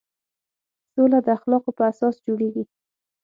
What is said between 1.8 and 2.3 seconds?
اساس